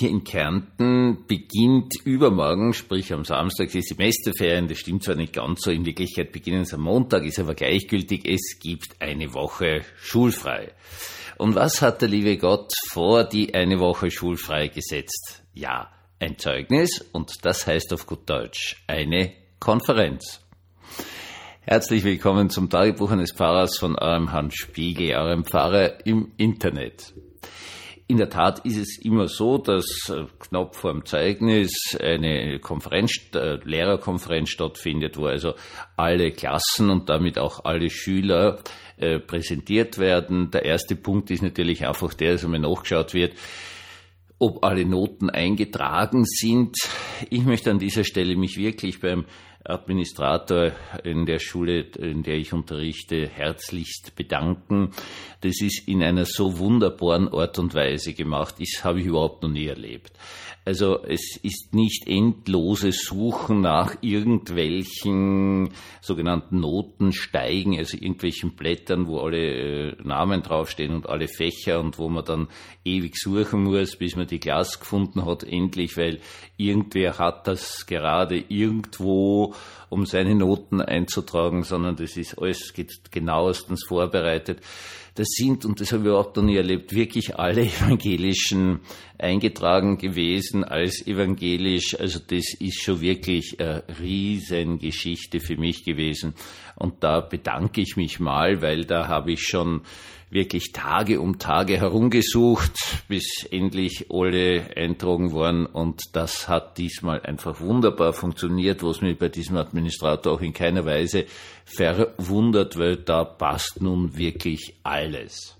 [0.00, 4.66] hier in Kärnten beginnt übermorgen, sprich am Samstag, die Semesterferien.
[4.66, 8.26] Das stimmt zwar nicht ganz so, in Wirklichkeit beginnen es am Montag, ist aber gleichgültig.
[8.26, 10.72] Es gibt eine Woche schulfrei.
[11.38, 15.42] Und was hat der liebe Gott vor die eine Woche schulfrei gesetzt?
[15.54, 20.40] Ja, ein Zeugnis und das heißt auf gut Deutsch eine Konferenz.
[21.60, 27.12] Herzlich willkommen zum Tagebuch eines Pfarrers von eurem Hans Spiegel, eurem Pfarrer im Internet.
[28.10, 33.12] In der Tat ist es immer so, dass äh, knapp vor dem Zeugnis eine Konferenz,
[33.36, 35.54] äh, Lehrerkonferenz stattfindet, wo also
[35.96, 38.58] alle Klassen und damit auch alle Schüler
[38.96, 40.50] äh, präsentiert werden.
[40.50, 43.34] Der erste Punkt ist natürlich einfach der, dass einmal nachgeschaut wird,
[44.40, 46.74] ob alle Noten eingetragen sind.
[47.30, 49.24] Ich möchte an dieser Stelle mich wirklich beim
[49.64, 50.72] Administrator
[51.04, 54.92] in der Schule, in der ich unterrichte, herzlichst bedanken.
[55.42, 58.56] Das ist in einer so wunderbaren Art und Weise gemacht.
[58.58, 60.12] Das habe ich überhaupt noch nie erlebt.
[60.66, 65.70] Also es ist nicht endloses Suchen nach irgendwelchen
[66.02, 72.10] sogenannten Notensteigen, also irgendwelchen Blättern, wo alle äh, Namen draufstehen und alle Fächer und wo
[72.10, 72.48] man dann
[72.84, 76.20] ewig suchen muss, bis man die Klasse gefunden hat, endlich, weil
[76.58, 79.49] irgendwer hat das gerade irgendwo,
[79.88, 82.72] um seine Noten einzutragen, sondern das ist alles
[83.10, 84.60] genauestens vorbereitet
[85.14, 88.80] das sind, und das habe ich überhaupt noch nie erlebt, wirklich alle Evangelischen
[89.18, 91.98] eingetragen gewesen als evangelisch.
[91.98, 96.34] Also das ist schon wirklich eine Riesengeschichte für mich gewesen.
[96.76, 99.82] Und da bedanke ich mich mal, weil da habe ich schon
[100.30, 102.72] wirklich Tage um Tage herumgesucht,
[103.08, 105.66] bis endlich alle eintragen waren.
[105.66, 110.86] Und das hat diesmal einfach wunderbar funktioniert, was mich bei diesem Administrator auch in keiner
[110.86, 111.26] Weise
[111.64, 115.56] verwundert, weil da passt nun wirklich alles.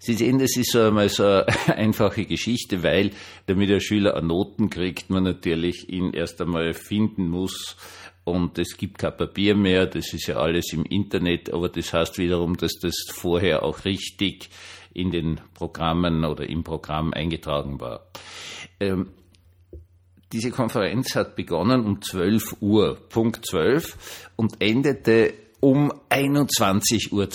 [0.00, 3.10] Sie sehen, das ist so einmal so eine einfache Geschichte, weil
[3.46, 7.76] damit der Schüler Noten kriegt, man natürlich ihn erst einmal finden muss,
[8.28, 12.18] und es gibt kein Papier mehr, das ist ja alles im Internet, aber das heißt
[12.18, 14.50] wiederum, dass das vorher auch richtig
[14.92, 18.06] in den Programmen oder im Programm eingetragen war.
[18.80, 19.10] Ähm,
[20.32, 27.28] diese Konferenz hat begonnen um 12 Uhr, Punkt 12, und endete um 21.22 Uhr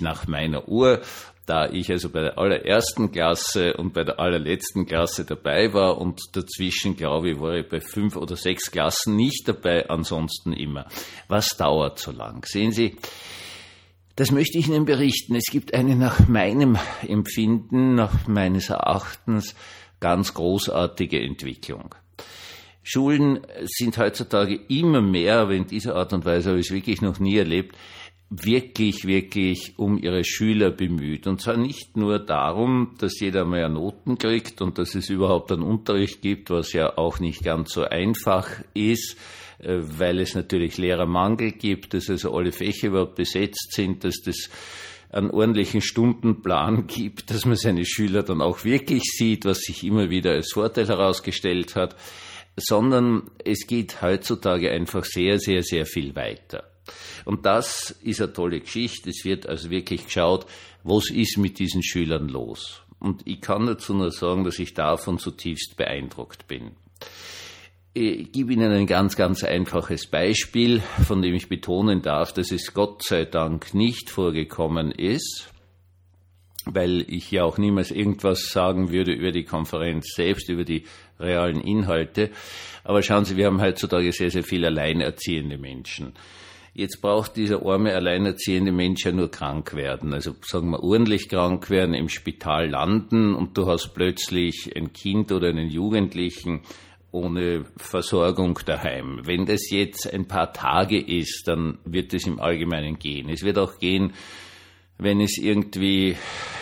[0.00, 1.00] nach meiner Uhr
[1.50, 6.20] da ich also bei der allerersten Klasse und bei der allerletzten Klasse dabei war und
[6.32, 10.86] dazwischen, glaube ich, war ich bei fünf oder sechs Klassen nicht dabei, ansonsten immer.
[11.26, 12.46] Was dauert so lang?
[12.46, 12.94] Sehen Sie,
[14.14, 15.34] das möchte ich Ihnen berichten.
[15.34, 16.78] Es gibt eine nach meinem
[17.08, 19.56] Empfinden, nach meines Erachtens
[19.98, 21.96] ganz großartige Entwicklung.
[22.84, 27.02] Schulen sind heutzutage immer mehr, aber in dieser Art und Weise habe ich es wirklich
[27.02, 27.76] noch nie erlebt,
[28.30, 31.26] wirklich, wirklich um ihre Schüler bemüht.
[31.26, 35.62] Und zwar nicht nur darum, dass jeder mehr Noten kriegt und dass es überhaupt einen
[35.62, 39.16] Unterricht gibt, was ja auch nicht ganz so einfach ist,
[39.58, 44.48] äh, weil es natürlich Lehrermangel gibt, dass also alle Fächer überhaupt besetzt sind, dass das
[45.10, 50.08] einen ordentlichen Stundenplan gibt, dass man seine Schüler dann auch wirklich sieht, was sich immer
[50.08, 51.96] wieder als Vorteil herausgestellt hat,
[52.56, 56.70] sondern es geht heutzutage einfach sehr, sehr, sehr viel weiter.
[57.24, 59.10] Und das ist eine tolle Geschichte.
[59.10, 60.46] Es wird also wirklich geschaut,
[60.82, 62.82] was ist mit diesen Schülern los.
[62.98, 66.72] Und ich kann dazu nur sagen, dass ich davon zutiefst beeindruckt bin.
[67.92, 72.72] Ich gebe Ihnen ein ganz, ganz einfaches Beispiel, von dem ich betonen darf, dass es
[72.72, 75.50] Gott sei Dank nicht vorgekommen ist,
[76.66, 80.84] weil ich ja auch niemals irgendwas sagen würde über die Konferenz selbst, über die
[81.18, 82.30] realen Inhalte.
[82.84, 86.12] Aber schauen Sie, wir haben heutzutage sehr, sehr viele alleinerziehende Menschen.
[86.72, 90.14] Jetzt braucht dieser arme, alleinerziehende Mensch ja nur krank werden.
[90.14, 95.32] Also sagen wir ordentlich krank werden, im Spital landen und du hast plötzlich ein Kind
[95.32, 96.62] oder einen Jugendlichen
[97.12, 99.20] ohne Versorgung daheim.
[99.24, 103.28] Wenn das jetzt ein paar Tage ist, dann wird es im Allgemeinen gehen.
[103.28, 104.12] Es wird auch gehen,
[104.96, 106.16] wenn es irgendwie,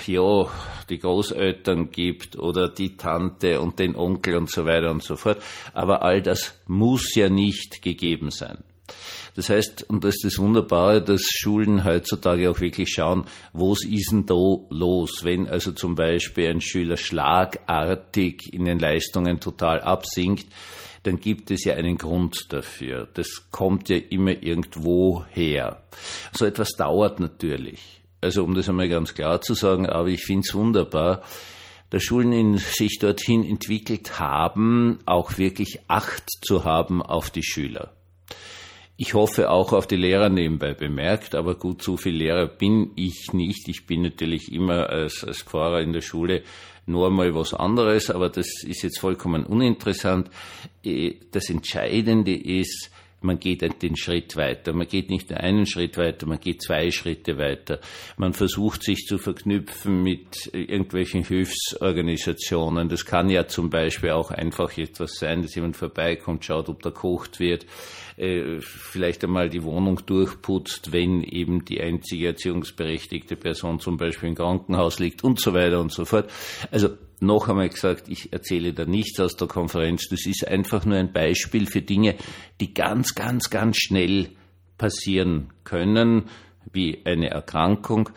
[0.06, 0.46] ja,
[0.88, 5.42] die Großeltern gibt oder die Tante und den Onkel und so weiter und so fort.
[5.74, 8.64] Aber all das muss ja nicht gegeben sein.
[9.38, 14.10] Das heißt, und das ist das Wunderbare, dass Schulen heutzutage auch wirklich schauen, was ist
[14.10, 15.20] denn da los?
[15.22, 20.48] Wenn also zum Beispiel ein Schüler schlagartig in den Leistungen total absinkt,
[21.04, 23.06] dann gibt es ja einen Grund dafür.
[23.14, 25.84] Das kommt ja immer irgendwo her.
[26.32, 28.02] So etwas dauert natürlich.
[28.20, 31.22] Also um das einmal ganz klar zu sagen, aber ich finde es wunderbar,
[31.90, 37.92] dass Schulen in sich dorthin entwickelt haben, auch wirklich Acht zu haben auf die Schüler.
[39.00, 43.32] Ich hoffe auch auf die Lehrer nebenbei bemerkt, aber gut, so viel Lehrer bin ich
[43.32, 43.68] nicht.
[43.68, 46.42] Ich bin natürlich immer als, als Pfarrer in der Schule
[46.84, 50.28] noch einmal was anderes, aber das ist jetzt vollkommen uninteressant.
[50.82, 54.72] Äh, das Entscheidende ist, man geht den Schritt weiter.
[54.72, 57.80] Man geht nicht nur einen Schritt weiter, man geht zwei Schritte weiter.
[58.16, 62.88] Man versucht sich zu verknüpfen mit irgendwelchen Hilfsorganisationen.
[62.88, 66.90] Das kann ja zum Beispiel auch einfach etwas sein, dass jemand vorbeikommt, schaut, ob da
[66.90, 67.66] kocht wird,
[68.16, 74.34] äh, vielleicht einmal die Wohnung durchputzt, wenn eben die einzige erziehungsberechtigte Person zum Beispiel im
[74.34, 76.30] Krankenhaus liegt und so weiter und so fort.
[76.70, 80.08] Also noch einmal gesagt, ich erzähle da nichts aus der Konferenz.
[80.08, 82.16] Das ist einfach nur ein Beispiel für Dinge,
[82.60, 84.30] die ganz, ganz, ganz schnell
[84.76, 86.24] passieren können,
[86.72, 88.10] wie eine Erkrankung,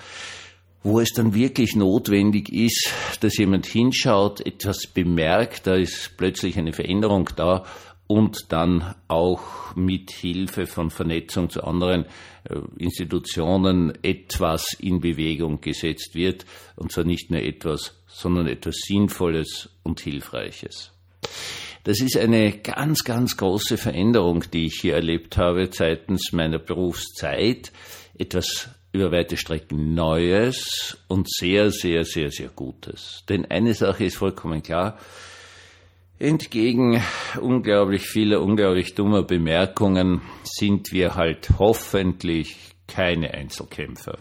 [0.83, 6.73] wo es dann wirklich notwendig ist, dass jemand hinschaut, etwas bemerkt, da ist plötzlich eine
[6.73, 7.65] Veränderung da
[8.11, 12.03] und dann auch mit Hilfe von Vernetzung zu anderen
[12.43, 19.69] äh, Institutionen etwas in Bewegung gesetzt wird, und zwar nicht nur etwas, sondern etwas Sinnvolles
[19.83, 20.91] und Hilfreiches.
[21.85, 27.71] Das ist eine ganz, ganz große Veränderung, die ich hier erlebt habe seitens meiner Berufszeit.
[28.17, 33.23] Etwas über weite Strecken Neues und sehr, sehr, sehr, sehr Gutes.
[33.29, 34.99] Denn eine Sache ist vollkommen klar,
[36.21, 37.01] Entgegen
[37.41, 44.19] unglaublich vieler, unglaublich dummer Bemerkungen sind wir halt hoffentlich keine Einzelkämpfer.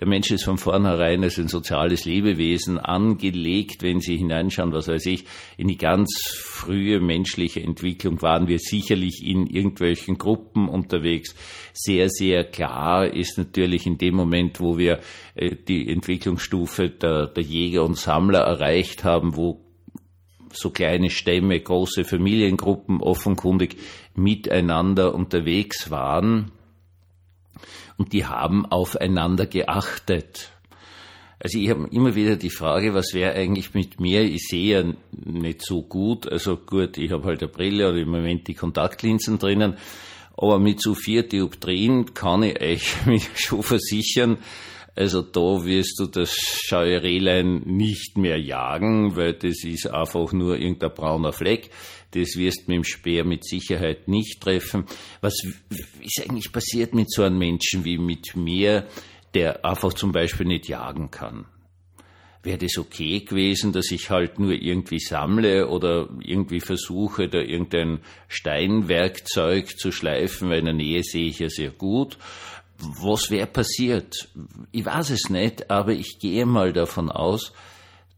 [0.00, 3.82] Der Mensch ist von vornherein als ein soziales Lebewesen angelegt.
[3.82, 5.24] Wenn Sie hineinschauen, was weiß ich,
[5.56, 11.34] in die ganz frühe menschliche Entwicklung waren wir sicherlich in irgendwelchen Gruppen unterwegs.
[11.72, 15.00] Sehr, sehr klar ist natürlich in dem Moment, wo wir
[15.36, 19.69] äh, die Entwicklungsstufe der, der Jäger und Sammler erreicht haben, wo
[20.52, 23.76] so kleine Stämme, große Familiengruppen offenkundig
[24.14, 26.50] miteinander unterwegs waren
[27.96, 30.50] und die haben aufeinander geachtet.
[31.42, 34.22] Also ich habe immer wieder die Frage, was wäre eigentlich mit mir?
[34.22, 34.92] Ich sehe ja
[35.24, 36.30] nicht so gut.
[36.30, 39.78] Also gut, ich habe halt eine Brille oder im Moment die Kontaktlinsen drinnen.
[40.36, 42.94] Aber mit so vier Dioptrien kann ich euch
[43.34, 44.38] schon versichern,
[44.94, 50.92] also da wirst du das Scheurelein nicht mehr jagen, weil das ist einfach nur irgendein
[50.94, 51.70] brauner Fleck.
[52.12, 54.84] Das wirst mit dem Speer mit Sicherheit nicht treffen.
[55.20, 55.34] Was
[56.00, 58.86] ist eigentlich passiert mit so einem Menschen wie mit mir,
[59.34, 61.46] der einfach zum Beispiel nicht jagen kann?
[62.42, 68.00] wäre das okay gewesen, dass ich halt nur irgendwie sammle oder irgendwie versuche, da irgendein
[68.28, 72.16] Steinwerkzeug zu schleifen, weil in der Nähe sehe ich ja sehr gut
[72.80, 74.28] was wäre passiert?
[74.72, 77.52] Ich weiß es nicht, aber ich gehe mal davon aus,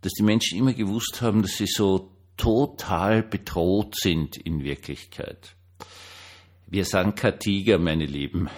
[0.00, 5.54] dass die Menschen immer gewusst haben, dass sie so total bedroht sind in Wirklichkeit.
[6.66, 8.48] Wir sind kein Tiger, meine Lieben.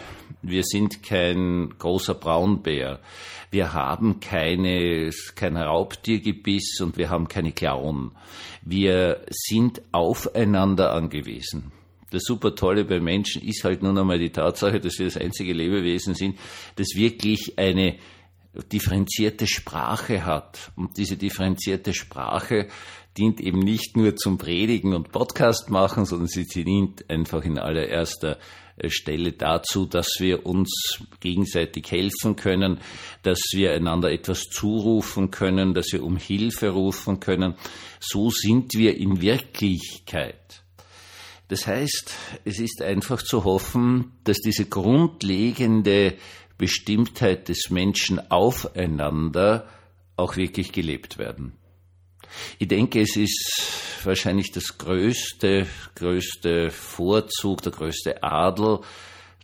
[0.41, 3.01] Wir sind kein großer Braunbär.
[3.51, 8.13] Wir haben keine, kein Raubtiergebiss und wir haben keine Klauen.
[8.63, 11.73] Wir sind aufeinander angewiesen.
[12.15, 15.53] Das super Tolle bei Menschen ist halt nun einmal die Tatsache, dass wir das einzige
[15.53, 16.39] Lebewesen sind,
[16.77, 17.97] das wirklich eine
[18.73, 20.73] differenzierte Sprache hat.
[20.77, 22.69] Und diese differenzierte Sprache
[23.17, 28.39] dient eben nicht nur zum Predigen und Podcast machen, sondern sie dient einfach in allererster
[28.89, 32.81] Stelle dazu, dass wir uns gegenseitig helfen können,
[33.23, 37.55] dass wir einander etwas zurufen können, dass wir um Hilfe rufen können.
[38.01, 40.64] So sind wir in Wirklichkeit.
[41.49, 46.15] Das heißt, es ist einfach zu hoffen, dass diese grundlegende
[46.57, 49.69] Bestimmtheit des Menschen aufeinander
[50.17, 51.53] auch wirklich gelebt werden.
[52.59, 53.63] Ich denke, es ist
[54.05, 58.81] wahrscheinlich das größte, größte Vorzug, der größte Adel,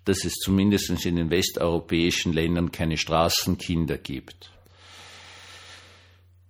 [0.04, 4.50] dass es zumindest in den westeuropäischen Ländern keine Straßenkinder gibt.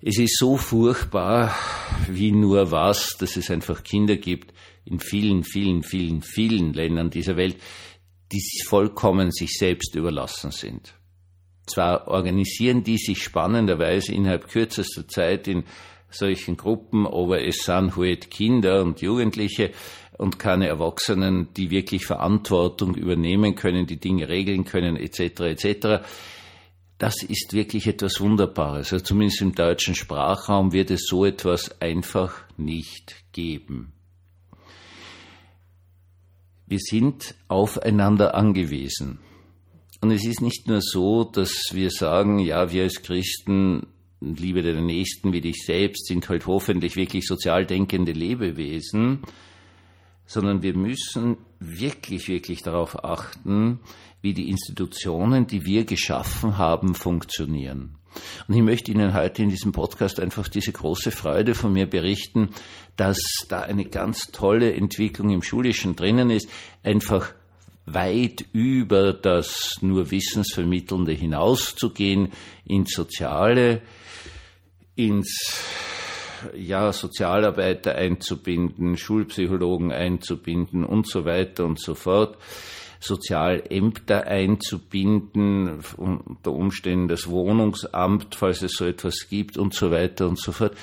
[0.03, 1.55] Es ist so furchtbar
[2.09, 4.55] wie nur was, dass es einfach Kinder gibt,
[4.87, 7.57] in vielen, vielen, vielen, vielen Ländern dieser Welt,
[8.33, 10.95] die vollkommen sich selbst überlassen sind.
[11.67, 15.65] Zwar organisieren die sich spannenderweise innerhalb kürzester Zeit in
[16.09, 19.71] solchen Gruppen, aber es sind halt Kinder und Jugendliche
[20.17, 26.05] und keine Erwachsenen, die wirklich Verantwortung übernehmen können, die Dinge regeln können, etc., etc.
[27.01, 28.93] Das ist wirklich etwas Wunderbares.
[28.93, 33.95] Also zumindest im deutschen Sprachraum wird es so etwas einfach nicht geben.
[36.67, 39.19] Wir sind aufeinander angewiesen.
[40.03, 43.87] Und es ist nicht nur so, dass wir sagen, ja, wir als Christen,
[44.21, 49.23] Liebe der Nächsten wie dich selbst, sind halt hoffentlich wirklich sozial denkende Lebewesen,
[50.31, 53.81] sondern wir müssen wirklich, wirklich darauf achten,
[54.23, 57.97] wie die Institutionen, die wir geschaffen haben, funktionieren.
[58.47, 62.51] Und ich möchte Ihnen heute in diesem Podcast einfach diese große Freude von mir berichten,
[62.95, 63.19] dass
[63.49, 66.49] da eine ganz tolle Entwicklung im Schulischen drinnen ist,
[66.85, 67.33] einfach
[67.87, 72.31] weit über das nur Wissensvermittelnde hinauszugehen,
[72.65, 73.83] ins Soziale,
[74.95, 75.61] ins
[76.55, 82.39] ja, Sozialarbeiter einzubinden, Schulpsychologen einzubinden und so weiter und so fort.
[83.01, 90.39] Sozialämter einzubinden, unter Umständen das Wohnungsamt, falls es so etwas gibt und so weiter und
[90.39, 90.77] so fort.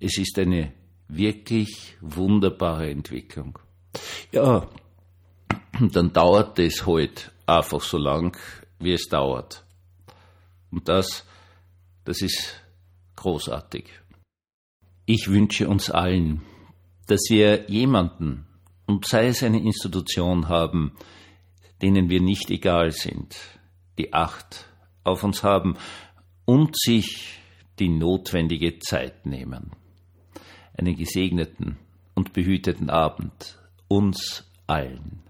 [0.00, 0.72] Es ist eine
[1.08, 3.58] wirklich wunderbare Entwicklung.
[4.32, 4.66] Ja,
[5.78, 8.36] dann dauert es halt einfach so lang,
[8.78, 9.64] wie es dauert.
[10.70, 11.24] Und das,
[12.04, 12.54] das ist
[13.16, 13.99] großartig.
[15.12, 16.42] Ich wünsche uns allen,
[17.08, 18.46] dass wir jemanden,
[18.86, 20.92] und sei es eine Institution haben,
[21.82, 23.36] denen wir nicht egal sind,
[23.98, 24.68] die Acht
[25.02, 25.76] auf uns haben
[26.44, 27.40] und sich
[27.80, 29.72] die notwendige Zeit nehmen.
[30.78, 31.76] Einen gesegneten
[32.14, 35.24] und behüteten Abend uns allen.